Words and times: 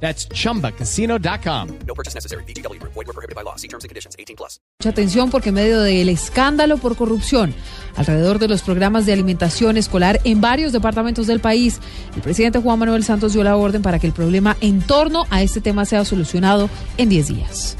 That's 0.00 0.28
chumbacasino.com. 0.28 1.68
No 1.86 1.94
purchase 1.94 2.14
necessary. 2.14 2.44
BGW. 2.44 2.80
Void 2.82 3.06
were 3.06 3.12
prohibited 3.12 3.34
by 3.34 3.42
law. 3.42 3.56
See 3.56 3.68
terms 3.68 3.84
and 3.84 3.88
conditions. 3.88 4.14
18 4.18 4.36
plus. 4.36 4.60
Mucha 4.80 4.90
atención 4.90 5.30
porque 5.30 5.48
en 5.48 5.54
medio 5.54 5.80
del 5.80 6.08
escándalo 6.10 6.76
por 6.76 6.96
corrupción 6.96 7.54
alrededor 7.96 8.38
de 8.38 8.46
los 8.46 8.62
programas 8.62 9.06
de 9.06 9.14
alimentación 9.14 9.78
escolar 9.78 10.20
en 10.24 10.40
varios 10.42 10.72
departamentos 10.72 11.26
del 11.26 11.40
país, 11.40 11.80
el 12.14 12.20
presidente 12.20 12.58
Juan 12.60 12.78
Manuel 12.78 13.04
Santos 13.04 13.32
dio 13.32 13.42
la 13.42 13.56
orden 13.56 13.80
para 13.80 13.98
que 13.98 14.06
el 14.06 14.12
problema 14.12 14.56
en 14.60 14.82
torno 14.82 15.24
a 15.30 15.42
este 15.42 15.62
tema 15.62 15.86
sea 15.86 16.04
solucionado 16.04 16.68
en 16.98 17.08
10 17.08 17.28
días. 17.28 17.76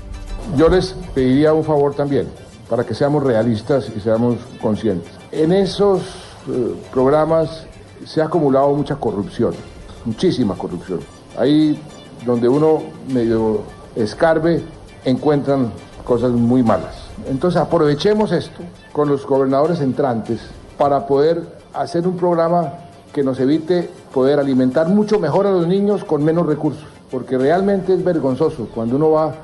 Yo 0.56 0.68
les 0.68 0.94
pediría 1.14 1.52
un 1.52 1.64
favor 1.64 1.94
también, 1.94 2.28
para 2.70 2.84
que 2.84 2.94
seamos 2.94 3.22
realistas 3.22 3.90
y 3.94 4.00
seamos 4.00 4.38
conscientes. 4.60 5.10
En 5.32 5.52
esos 5.52 6.02
eh, 6.48 6.74
programas 6.92 7.66
se 8.06 8.22
ha 8.22 8.24
acumulado 8.24 8.72
mucha 8.74 8.96
corrupción, 8.96 9.54
muchísima 10.04 10.54
corrupción. 10.54 11.00
Ahí 11.36 11.78
donde 12.24 12.48
uno 12.48 12.82
medio 13.12 13.62
escarbe, 13.94 14.62
encuentran 15.04 15.72
cosas 16.04 16.32
muy 16.32 16.62
malas. 16.62 16.94
Entonces 17.28 17.60
aprovechemos 17.60 18.32
esto 18.32 18.62
con 18.92 19.08
los 19.08 19.26
gobernadores 19.26 19.80
entrantes 19.80 20.40
para 20.78 21.06
poder 21.06 21.42
hacer 21.72 22.06
un 22.06 22.16
programa 22.16 22.72
que 23.12 23.22
nos 23.22 23.40
evite 23.40 23.90
poder 24.12 24.38
alimentar 24.38 24.88
mucho 24.88 25.18
mejor 25.18 25.46
a 25.46 25.50
los 25.50 25.66
niños 25.66 26.04
con 26.04 26.24
menos 26.24 26.46
recursos, 26.46 26.84
porque 27.10 27.38
realmente 27.38 27.94
es 27.94 28.04
vergonzoso 28.04 28.68
cuando 28.74 28.96
uno 28.96 29.10
va 29.10 29.34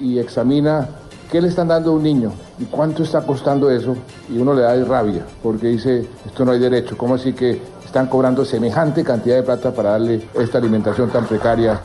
y 0.00 0.18
examina 0.18 0.88
qué 1.30 1.40
le 1.40 1.48
están 1.48 1.68
dando 1.68 1.92
a 1.92 1.94
un 1.94 2.02
niño 2.02 2.32
y 2.58 2.64
cuánto 2.64 3.02
está 3.02 3.22
costando 3.22 3.70
eso 3.70 3.94
y 4.28 4.38
uno 4.38 4.52
le 4.54 4.62
da 4.62 4.74
rabia, 4.84 5.24
porque 5.42 5.68
dice, 5.68 6.06
esto 6.26 6.44
no 6.44 6.52
hay 6.52 6.58
derecho, 6.58 6.96
¿cómo 6.96 7.14
así 7.14 7.32
que 7.32 7.60
están 7.84 8.08
cobrando 8.08 8.44
semejante 8.44 9.04
cantidad 9.04 9.36
de 9.36 9.42
plata 9.42 9.72
para 9.72 9.90
darle 9.90 10.22
esta 10.34 10.58
alimentación 10.58 11.10
tan 11.10 11.26
precaria? 11.26 11.80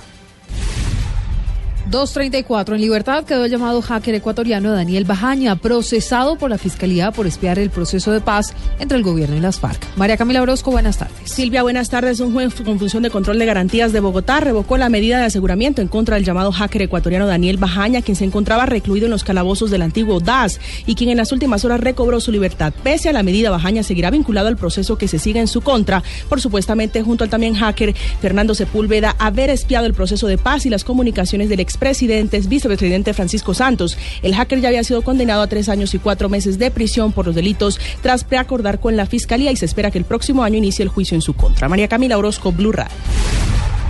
234. 1.89 2.75
En 2.75 2.81
libertad 2.81 3.23
quedó 3.23 3.45
el 3.45 3.51
llamado 3.51 3.81
hacker 3.81 4.15
ecuatoriano 4.15 4.71
Daniel 4.71 5.05
Bajaña, 5.05 5.55
procesado 5.55 6.35
por 6.37 6.49
la 6.49 6.57
Fiscalía 6.57 7.11
por 7.11 7.27
espiar 7.27 7.59
el 7.59 7.69
proceso 7.69 8.11
de 8.11 8.21
paz 8.21 8.53
entre 8.79 8.97
el 8.97 9.03
gobierno 9.03 9.35
y 9.35 9.39
las 9.39 9.59
FARC. 9.59 9.81
María 9.95 10.17
Camila 10.17 10.41
Orozco, 10.41 10.71
buenas 10.71 10.97
tardes. 10.97 11.15
Silvia, 11.25 11.61
buenas 11.61 11.89
tardes. 11.89 12.19
Un 12.19 12.33
juez 12.33 12.53
con 12.63 12.79
función 12.79 13.03
de 13.03 13.09
control 13.09 13.39
de 13.39 13.45
garantías 13.45 13.93
de 13.93 13.99
Bogotá 13.99 14.39
revocó 14.39 14.77
la 14.77 14.89
medida 14.89 15.19
de 15.19 15.25
aseguramiento 15.25 15.81
en 15.81 15.87
contra 15.87 16.15
del 16.15 16.25
llamado 16.25 16.51
hacker 16.51 16.81
ecuatoriano 16.81 17.27
Daniel 17.27 17.57
Bajaña, 17.57 18.01
quien 18.01 18.15
se 18.15 18.25
encontraba 18.25 18.65
recluido 18.65 19.05
en 19.05 19.11
los 19.11 19.23
calabozos 19.23 19.69
del 19.69 19.83
antiguo 19.83 20.19
DAS 20.19 20.59
y 20.85 20.95
quien 20.95 21.11
en 21.11 21.17
las 21.17 21.31
últimas 21.31 21.65
horas 21.65 21.79
recobró 21.79 22.19
su 22.19 22.31
libertad. 22.31 22.73
Pese 22.83 23.09
a 23.09 23.13
la 23.13 23.23
medida, 23.23 23.51
Bajaña 23.51 23.83
seguirá 23.83 24.09
vinculado 24.09 24.47
al 24.47 24.57
proceso 24.57 24.97
que 24.97 25.07
se 25.07 25.19
sigue 25.19 25.39
en 25.39 25.47
su 25.47 25.61
contra 25.61 26.03
por 26.29 26.41
supuestamente 26.41 27.01
junto 27.01 27.23
al 27.23 27.29
también 27.29 27.53
hacker 27.55 27.93
Fernando 28.21 28.55
Sepúlveda 28.55 29.15
haber 29.19 29.49
espiado 29.49 29.85
el 29.85 29.93
proceso 29.93 30.27
de 30.27 30.37
paz 30.37 30.65
y 30.65 30.69
las 30.69 30.83
comunicaciones 30.83 31.49
del 31.49 31.59
ex 31.59 31.74
expresidente, 31.75 32.39
vicepresidente 32.39 33.13
Francisco 33.13 33.53
Santos. 33.53 33.97
El 34.23 34.33
hacker 34.33 34.61
ya 34.61 34.69
había 34.69 34.83
sido 34.83 35.01
condenado 35.01 35.41
a 35.41 35.47
tres 35.47 35.67
años 35.67 35.93
y 35.93 35.99
cuatro 35.99 36.29
meses 36.29 36.57
de 36.57 36.71
prisión 36.71 37.11
por 37.11 37.25
los 37.25 37.35
delitos 37.35 37.79
tras 38.01 38.23
preacordar 38.23 38.79
con 38.79 38.95
la 38.95 39.05
fiscalía 39.05 39.51
y 39.51 39.57
se 39.57 39.65
espera 39.65 39.91
que 39.91 39.97
el 39.97 40.05
próximo 40.05 40.43
año 40.43 40.57
inicie 40.57 40.83
el 40.83 40.89
juicio 40.89 41.15
en 41.15 41.21
su 41.21 41.33
contra. 41.33 41.67
María 41.67 41.87
Camila 41.87 42.17
Orozco, 42.17 42.51
Blue 42.51 42.71
Radio. 42.71 42.95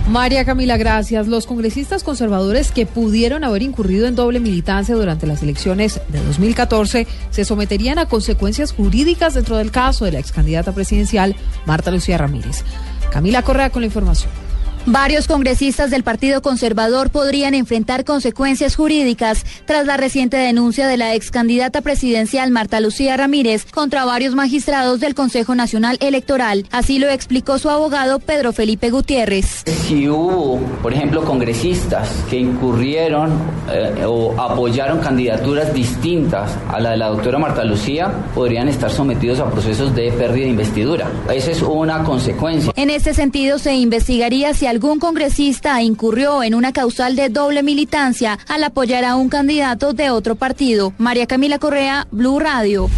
María 0.08 0.44
Camila, 0.44 0.76
gracias. 0.76 1.26
Los 1.26 1.46
congresistas 1.46 2.04
conservadores 2.04 2.70
que 2.70 2.86
pudieron 2.86 3.42
haber 3.42 3.62
incurrido 3.62 4.06
en 4.06 4.14
doble 4.14 4.38
militancia 4.38 4.94
durante 4.94 5.26
las 5.26 5.42
elecciones 5.42 6.00
de 6.08 6.22
2014 6.24 7.06
se 7.30 7.44
someterían 7.44 7.98
a 7.98 8.06
consecuencias 8.06 8.72
jurídicas 8.72 9.34
dentro 9.34 9.56
del 9.56 9.72
caso 9.72 10.04
de 10.04 10.12
la 10.12 10.20
ex 10.20 10.30
candidata 10.30 10.72
presidencial 10.72 11.34
Marta 11.66 11.90
Lucía 11.90 12.18
Ramírez. 12.18 12.62
Camila 13.10 13.42
Correa 13.42 13.70
con 13.70 13.82
la 13.82 13.86
información. 13.86 14.45
Varios 14.88 15.26
congresistas 15.26 15.90
del 15.90 16.04
Partido 16.04 16.42
Conservador 16.42 17.10
podrían 17.10 17.54
enfrentar 17.54 18.04
consecuencias 18.04 18.76
jurídicas 18.76 19.44
tras 19.64 19.84
la 19.84 19.96
reciente 19.96 20.36
denuncia 20.36 20.86
de 20.86 20.96
la 20.96 21.12
ex 21.16 21.32
candidata 21.32 21.80
presidencial 21.80 22.52
Marta 22.52 22.78
Lucía 22.78 23.16
Ramírez 23.16 23.64
contra 23.64 24.04
varios 24.04 24.36
magistrados 24.36 25.00
del 25.00 25.16
Consejo 25.16 25.56
Nacional 25.56 25.96
Electoral. 25.98 26.66
Así 26.70 27.00
lo 27.00 27.08
explicó 27.08 27.58
su 27.58 27.68
abogado 27.68 28.20
Pedro 28.20 28.52
Felipe 28.52 28.90
Gutiérrez. 28.90 29.64
Si 29.66 30.08
hubo, 30.08 30.60
por 30.80 30.94
ejemplo, 30.94 31.24
congresistas 31.24 32.08
que 32.30 32.38
incurrieron 32.38 33.32
eh, 33.68 34.04
o 34.06 34.40
apoyaron 34.40 35.00
candidaturas 35.00 35.74
distintas 35.74 36.56
a 36.68 36.78
la 36.78 36.92
de 36.92 36.98
la 36.98 37.08
doctora 37.08 37.40
Marta 37.40 37.64
Lucía, 37.64 38.12
podrían 38.36 38.68
estar 38.68 38.92
sometidos 38.92 39.40
a 39.40 39.50
procesos 39.50 39.92
de 39.96 40.12
pérdida 40.12 40.44
de 40.44 40.50
investidura. 40.50 41.10
Esa 41.28 41.50
es 41.50 41.60
una 41.60 42.04
consecuencia. 42.04 42.72
En 42.76 42.90
este 42.90 43.14
sentido, 43.14 43.58
se 43.58 43.74
investigaría 43.74 44.54
si 44.54 44.75
algún 44.76 44.98
congresista 44.98 45.80
incurrió 45.80 46.42
en 46.42 46.54
una 46.54 46.70
causal 46.70 47.16
de 47.16 47.30
doble 47.30 47.62
militancia 47.62 48.38
al 48.46 48.62
apoyar 48.62 49.06
a 49.06 49.16
un 49.16 49.30
candidato 49.30 49.94
de 49.94 50.10
otro 50.10 50.34
partido. 50.36 50.92
María 50.98 51.26
Camila 51.26 51.58
Correa, 51.58 52.06
Blue 52.10 52.38
Radio. 52.38 52.90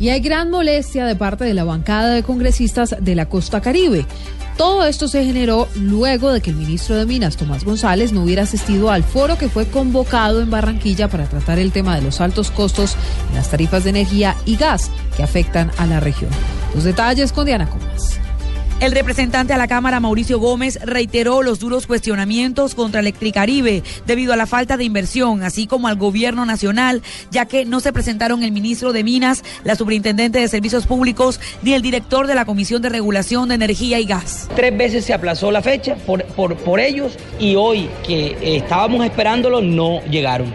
Y 0.00 0.08
hay 0.08 0.20
gran 0.20 0.50
molestia 0.50 1.04
de 1.04 1.14
parte 1.14 1.44
de 1.44 1.52
la 1.52 1.64
bancada 1.64 2.08
de 2.08 2.22
congresistas 2.22 2.96
de 2.98 3.14
la 3.14 3.26
costa 3.26 3.60
caribe. 3.60 4.06
Todo 4.56 4.86
esto 4.86 5.08
se 5.08 5.26
generó 5.26 5.68
luego 5.74 6.32
de 6.32 6.40
que 6.40 6.48
el 6.48 6.56
ministro 6.56 6.96
de 6.96 7.04
Minas, 7.04 7.36
Tomás 7.36 7.62
González, 7.62 8.14
no 8.14 8.22
hubiera 8.22 8.44
asistido 8.44 8.90
al 8.90 9.04
foro 9.04 9.36
que 9.36 9.50
fue 9.50 9.66
convocado 9.66 10.40
en 10.40 10.48
Barranquilla 10.48 11.08
para 11.08 11.26
tratar 11.26 11.58
el 11.58 11.70
tema 11.70 11.96
de 11.96 12.00
los 12.00 12.22
altos 12.22 12.50
costos 12.50 12.96
en 13.28 13.34
las 13.34 13.50
tarifas 13.50 13.84
de 13.84 13.90
energía 13.90 14.36
y 14.46 14.56
gas 14.56 14.90
que 15.18 15.22
afectan 15.22 15.70
a 15.76 15.84
la 15.84 16.00
región. 16.00 16.30
Los 16.74 16.84
detalles 16.84 17.30
con 17.32 17.44
Diana 17.44 17.68
Comas. 17.68 18.25
El 18.78 18.92
representante 18.92 19.54
a 19.54 19.56
la 19.56 19.68
Cámara, 19.68 20.00
Mauricio 20.00 20.38
Gómez, 20.38 20.78
reiteró 20.84 21.40
los 21.42 21.58
duros 21.58 21.86
cuestionamientos 21.86 22.74
contra 22.74 23.00
Electricaribe 23.00 23.82
debido 24.04 24.34
a 24.34 24.36
la 24.36 24.44
falta 24.44 24.76
de 24.76 24.84
inversión, 24.84 25.42
así 25.42 25.66
como 25.66 25.88
al 25.88 25.96
gobierno 25.96 26.44
nacional, 26.44 27.00
ya 27.30 27.46
que 27.46 27.64
no 27.64 27.80
se 27.80 27.94
presentaron 27.94 28.42
el 28.42 28.52
ministro 28.52 28.92
de 28.92 29.02
Minas, 29.02 29.44
la 29.64 29.76
superintendente 29.76 30.40
de 30.40 30.48
Servicios 30.48 30.86
Públicos, 30.86 31.40
ni 31.62 31.72
el 31.72 31.80
director 31.80 32.26
de 32.26 32.34
la 32.34 32.44
Comisión 32.44 32.82
de 32.82 32.90
Regulación 32.90 33.48
de 33.48 33.54
Energía 33.54 33.98
y 33.98 34.04
Gas. 34.04 34.46
Tres 34.54 34.76
veces 34.76 35.06
se 35.06 35.14
aplazó 35.14 35.50
la 35.50 35.62
fecha 35.62 35.96
por, 36.06 36.22
por, 36.24 36.54
por 36.56 36.78
ellos 36.78 37.16
y 37.40 37.56
hoy 37.56 37.88
que 38.06 38.36
estábamos 38.58 39.06
esperándolo 39.06 39.62
no 39.62 40.02
llegaron. 40.04 40.54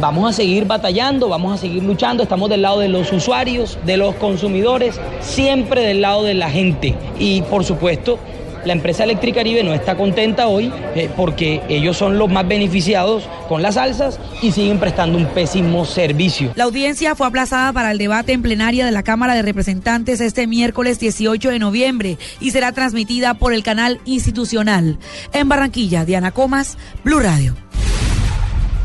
Vamos 0.00 0.30
a 0.30 0.32
seguir 0.32 0.64
batallando, 0.64 1.28
vamos 1.28 1.54
a 1.54 1.58
seguir 1.58 1.82
luchando, 1.82 2.22
estamos 2.22 2.48
del 2.48 2.62
lado 2.62 2.80
de 2.80 2.88
los 2.88 3.12
usuarios, 3.12 3.78
de 3.84 3.96
los 3.98 4.14
consumidores, 4.16 4.98
siempre 5.20 5.82
del 5.82 6.00
lado 6.00 6.24
de 6.24 6.34
la 6.34 6.50
gente. 6.50 6.94
Y 7.18 7.42
por 7.42 7.59
supuesto, 7.64 8.18
la 8.64 8.72
empresa 8.72 9.04
Electricaribe 9.04 9.62
no 9.62 9.72
está 9.72 9.96
contenta 9.96 10.48
hoy 10.48 10.72
eh, 10.94 11.08
porque 11.16 11.62
ellos 11.68 11.96
son 11.96 12.18
los 12.18 12.28
más 12.30 12.46
beneficiados 12.46 13.24
con 13.48 13.62
las 13.62 13.76
alzas 13.76 14.20
y 14.42 14.52
siguen 14.52 14.78
prestando 14.78 15.16
un 15.16 15.26
pésimo 15.26 15.84
servicio. 15.84 16.52
La 16.56 16.64
audiencia 16.64 17.14
fue 17.14 17.26
aplazada 17.26 17.72
para 17.72 17.90
el 17.90 17.98
debate 17.98 18.32
en 18.32 18.42
plenaria 18.42 18.84
de 18.84 18.92
la 18.92 19.02
Cámara 19.02 19.34
de 19.34 19.42
Representantes 19.42 20.20
este 20.20 20.46
miércoles 20.46 20.98
18 20.98 21.50
de 21.50 21.58
noviembre 21.58 22.18
y 22.40 22.50
será 22.50 22.72
transmitida 22.72 23.34
por 23.34 23.54
el 23.54 23.62
canal 23.62 24.00
institucional. 24.04 24.98
En 25.32 25.48
Barranquilla, 25.48 26.04
Diana 26.04 26.32
Comas, 26.32 26.76
Blue 27.02 27.20
Radio. 27.20 27.54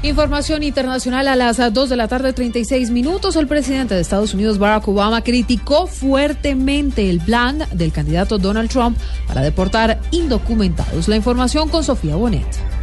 Información 0.04 0.62
internacional 0.62 1.28
a 1.28 1.36
las 1.36 1.58
2 1.74 1.90
de 1.90 1.96
la 1.96 2.08
tarde, 2.08 2.34
36 2.34 2.92
minutos. 2.92 3.36
El 3.36 3.48
presidente 3.48 3.96
de 3.96 4.02
Estados 4.02 4.34
Unidos, 4.34 4.60
Barack 4.60 4.88
Obama, 4.88 5.24
criticó 5.24 5.88
fuertemente 5.88 7.10
el 7.10 7.20
plan 7.20 7.64
del 7.72 7.92
candidato 7.92 8.38
Donald 8.38 8.70
Trump 8.70 8.98
para 9.28 9.42
deportar 9.42 10.00
indocumentados. 10.12 11.08
La 11.08 11.16
información 11.16 11.70
con 11.70 11.84
Sofía 11.84 12.16
Bonet. 12.16 12.75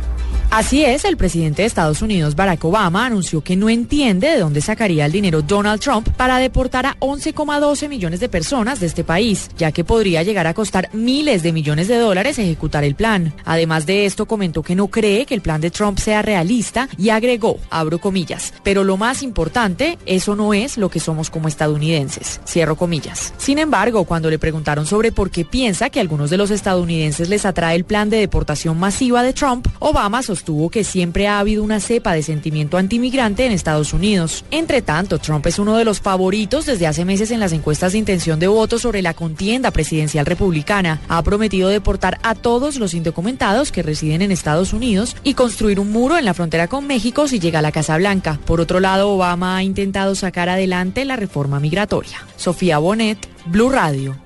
Así 0.55 0.85
es, 0.85 1.07
el 1.07 1.17
presidente 1.17 1.63
de 1.63 1.67
Estados 1.67 2.03
Unidos, 2.03 2.37
Barack 2.37 2.63
Obama, 2.67 3.07
anunció 3.07 3.41
que 3.41 3.57
no 3.57 3.71
entiende 3.71 4.29
de 4.29 4.39
dónde 4.39 4.61
sacaría 4.61 5.07
el 5.07 5.13
dinero 5.13 5.41
Donald 5.41 5.81
Trump 5.81 6.11
para 6.11 6.37
deportar 6.37 6.85
a 6.85 6.99
11,12 6.99 7.89
millones 7.89 8.21
de 8.21 8.29
personas 8.29 8.79
de 8.79 8.85
este 8.85 9.03
país, 9.03 9.49
ya 9.57 9.73
que 9.73 9.83
podría 9.83 10.23
llegar 10.23 10.47
a 10.47 10.53
costar 10.53 10.91
miles 10.93 11.43
de 11.43 11.55
millones 11.55 11.89
de 11.89 11.97
dólares 11.97 12.39
ejecutar 12.39 12.85
el 12.85 12.95
plan. 12.95 13.33
Además 13.47 13.87
de 13.87 14.05
esto, 14.05 14.27
comentó 14.27 14.63
que 14.63 14.75
no 14.75 14.89
cree 14.89 15.25
que 15.25 15.33
el 15.33 15.41
plan 15.41 15.63
de 15.63 15.71
Trump 15.71 15.99
sea 15.99 16.21
realista 16.21 16.87
y 16.99 17.09
agregó, 17.09 17.59
abro 17.71 17.99
comillas, 17.99 18.53
pero 18.63 18.85
lo 18.85 18.99
más 18.99 19.23
importante, 19.23 19.99
eso 20.05 20.37
no 20.37 20.53
es 20.53 20.77
lo 20.77 20.91
que 20.91 21.01
somos 21.01 21.31
como 21.31 21.49
estadounidenses, 21.49 22.43
cierro 22.47 22.77
comillas. 22.77 23.33
Sin 23.39 23.59
embargo, 23.59 24.05
cuando 24.05 24.29
le 24.29 24.39
preguntaron 24.39 24.85
sobre 24.85 25.13
por 25.13 25.31
qué 25.31 25.47
piensa 25.47 25.89
que 25.89 25.99
a 25.99 26.03
algunos 26.03 26.29
de 26.29 26.37
los 26.37 26.51
estadounidenses 26.51 27.31
les 27.31 27.47
atrae 27.47 27.75
el 27.75 27.85
plan 27.85 28.11
de 28.11 28.19
deportación 28.19 28.79
masiva 28.79 29.23
de 29.23 29.33
Trump, 29.33 29.67
Obama 29.79 30.23
sostuvo 30.23 30.42
sostuvo 30.43 30.71
que 30.71 30.83
siempre 30.83 31.29
ha 31.29 31.39
habido 31.39 31.63
una 31.63 31.79
cepa 31.79 32.15
de 32.15 32.23
sentimiento 32.25 32.77
antimigrante 32.77 33.47
en 33.47 33.53
Estados 33.53 33.93
Unidos. 33.93 34.45
Entre 34.51 34.83
tanto, 34.83 35.21
Trump 35.21 35.47
es 35.47 35.61
uno 35.61 35.77
de 35.77 35.85
los 35.85 36.01
favoritos 36.01 36.67
desde 36.67 36.89
hace 36.89 37.05
meses 37.05 37.31
en 37.31 37.39
las 37.39 37.53
encuestas 37.53 37.93
de 37.93 37.99
intención 37.99 38.41
de 38.41 38.49
voto 38.49 38.81
sobre 38.81 39.03
la 39.03 39.15
contienda 39.15 39.71
presidencial 39.71 40.27
republicana. 40.27 41.01
Ha 41.07 41.23
prometido 41.23 41.69
deportar 41.69 42.19
a 42.25 42.35
todos 42.35 42.81
los 42.81 42.93
indocumentados 42.93 43.71
que 43.71 43.85
residen 43.85 44.21
en 44.21 44.33
Estados 44.33 44.73
Unidos 44.73 45.15
y 45.23 45.35
construir 45.35 45.79
un 45.79 45.93
muro 45.93 46.19
en 46.19 46.25
la 46.25 46.35
frontera 46.35 46.67
con 46.67 46.89
México 46.89 47.29
si 47.29 47.39
llega 47.39 47.61
a 47.61 47.63
la 47.63 47.71
Casa 47.71 47.97
Blanca. 47.97 48.41
Por 48.45 48.61
otro 48.61 48.81
lado, 48.81 49.11
Obama 49.11 49.57
ha 49.57 49.63
intentado 49.63 50.17
sacar 50.17 50.49
adelante 50.49 51.05
la 51.05 51.15
reforma 51.15 51.61
migratoria. 51.61 52.27
Sofía 52.37 52.79
Bonet, 52.79 53.29
Blue 53.47 53.71
Radio. 53.71 54.17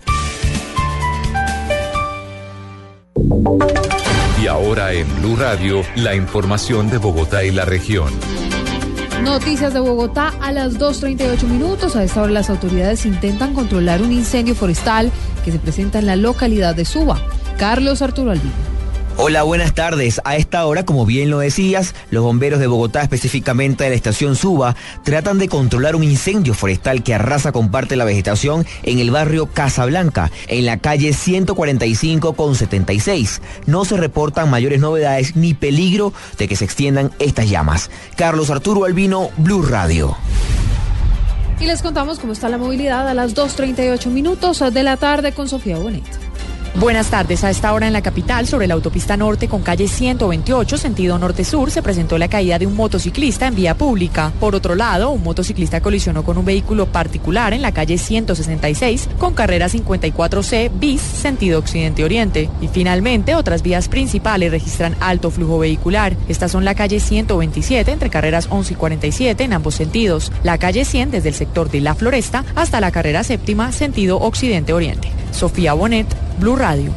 Y 4.41 4.49
ahora 4.49 4.93
en 4.93 5.07
Blue 5.17 5.37
Radio, 5.37 5.83
la 5.95 6.15
información 6.15 6.91
de 6.91 6.99
Bogotá 6.99 7.43
y 7.45 7.51
la 7.51 7.65
región. 7.65 8.13
Noticias 9.23 9.73
de 9.73 9.81
Bogotá 9.81 10.35
a 10.41 10.53
las 10.53 10.79
2.38 10.79 11.45
minutos. 11.45 11.97
A 11.97 12.05
esta 12.05 12.23
hora 12.23 12.33
las 12.33 12.51
autoridades 12.51 13.07
intentan 13.07 13.55
controlar 13.55 14.03
un 14.03 14.13
incendio 14.13 14.55
forestal 14.55 15.11
que 15.43 15.53
se 15.53 15.59
presenta 15.59 15.99
en 15.99 16.07
la 16.07 16.17
localidad 16.17 16.75
de 16.75 16.85
Suba. 16.85 17.19
Carlos 17.59 18.03
Arturo 18.03 18.31
Albino. 18.31 18.66
Hola, 19.19 19.45
buenas 19.45 19.75
tardes. 19.75 20.21
A 20.25 20.37
esta 20.37 20.67
hora, 20.67 20.85
como 20.85 21.07
bien 21.07 21.31
lo 21.31 21.39
decías, 21.39 21.95
los 22.11 22.23
bomberos 22.23 22.61
de 22.61 22.67
Bogotá, 22.67 23.01
específicamente 23.01 23.85
de 23.85 23.91
la 23.91 23.97
estación 23.97 24.37
Suba, 24.37 24.77
tratan 25.05 25.39
de 25.39 25.49
controlar 25.49 25.97
un 25.97 26.05
incendio 26.05 26.53
forestal 26.53 27.03
que 27.03 27.15
arrasa 27.15 27.51
con 27.51 27.71
parte 27.71 27.91
de 27.91 27.97
la 27.97 28.05
vegetación 28.05 28.67
en 28.83 28.99
el 28.99 29.11
barrio 29.11 29.47
Casablanca, 29.47 30.31
en 30.49 30.67
la 30.67 30.77
calle 30.77 31.15
145 31.15 32.35
con 32.35 32.55
76. 32.55 33.41
No 33.65 33.87
se 33.87 33.97
reportan 33.97 34.51
mayores 34.51 34.81
novedades 34.81 35.35
ni 35.35 35.55
peligro 35.55 36.13
de 36.37 36.47
que 36.47 36.57
se 36.57 36.67
extiendan 36.67 37.11
estas 37.19 37.49
llamas. 37.49 37.91
Carlos 38.17 38.51
Arturo 38.51 38.85
Albino, 38.85 39.31
Blue 39.39 39.63
Radio. 39.63 40.15
Y 41.59 41.65
les 41.65 41.81
contamos 41.81 42.19
cómo 42.19 42.35
está 42.35 42.51
la 42.51 42.59
movilidad 42.59 43.09
a 43.09 43.15
las 43.15 43.35
2.38 43.35 44.09
minutos 44.09 44.63
de 44.75 44.83
la 44.83 44.99
tarde 44.99 45.33
con 45.33 45.49
Sofía 45.49 45.79
Bonet. 45.79 46.26
Buenas 46.79 47.09
tardes. 47.09 47.43
A 47.43 47.49
esta 47.49 47.73
hora 47.73 47.87
en 47.87 47.95
la 47.95 48.03
capital, 48.03 48.47
sobre 48.47 48.67
la 48.67 48.75
autopista 48.75 49.17
norte 49.17 49.49
con 49.49 49.63
calle 49.63 49.89
128, 49.89 50.77
sentido 50.77 51.19
norte-sur, 51.19 51.71
se 51.71 51.83
presentó 51.83 52.19
la 52.19 52.29
caída 52.29 52.59
de 52.59 52.67
un 52.67 52.77
motociclista 52.77 53.47
en 53.47 53.55
vía 53.55 53.75
pública. 53.79 54.31
Por 54.39 54.55
otro 54.55 54.75
lado, 54.75 55.09
un 55.09 55.23
motociclista 55.23 55.81
colisionó 55.81 56.23
con 56.23 56.37
un 56.37 56.45
vehículo 56.45 56.85
particular 56.85 57.55
en 57.55 57.63
la 57.63 57.73
calle 57.73 57.97
166 57.97 59.09
con 59.19 59.33
carrera 59.33 59.71
54C 59.71 60.71
bis, 60.79 61.01
sentido 61.01 61.61
occidente-oriente. 61.61 62.51
Y 62.61 62.69
finalmente, 62.69 63.35
otras 63.37 63.63
vías 63.63 63.89
principales 63.89 64.51
registran 64.51 64.97
alto 65.01 65.31
flujo 65.31 65.59
vehicular. 65.59 66.15
Estas 66.29 66.53
son 66.53 66.67
la 66.67 66.75
calle 66.75 67.01
127 67.01 67.91
entre 67.91 68.11
carreras 68.11 68.49
11 68.51 68.75
y 68.75 68.77
47 68.77 69.45
en 69.45 69.55
ambos 69.55 69.77
sentidos. 69.77 70.31
La 70.43 70.59
calle 70.59 70.85
100 70.85 71.11
desde 71.11 71.31
el 71.31 71.35
sector 71.35 71.71
de 71.71 71.81
La 71.81 71.95
Floresta 71.95 72.45
hasta 72.55 72.83
la 72.83 72.91
carrera 72.91 73.25
séptima, 73.25 73.73
sentido 73.73 74.19
occidente-oriente. 74.19 75.11
Sofía 75.33 75.73
Bonet, 75.73 76.07
Blue 76.39 76.57
Radio. 76.57 76.97